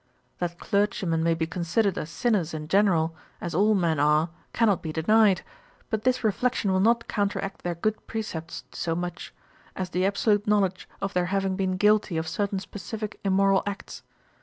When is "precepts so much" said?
8.07-9.31